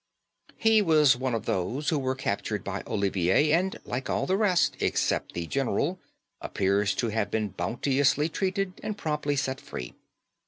He 0.57 0.81
was 0.81 1.15
one 1.15 1.35
of 1.35 1.45
those 1.45 1.89
who 1.89 1.99
were 1.99 2.15
captured 2.15 2.63
by 2.63 2.81
Olivier, 2.87 3.51
and, 3.51 3.79
like 3.85 4.09
all 4.09 4.25
the 4.25 4.35
rest 4.35 4.75
except 4.79 5.33
the 5.35 5.45
general, 5.45 5.99
appears 6.41 6.95
to 6.95 7.09
have 7.09 7.29
been 7.29 7.49
bounteously 7.49 8.27
treated 8.27 8.79
and 8.81 8.97
promptly 8.97 9.35
set 9.35 9.61
free. 9.61 9.93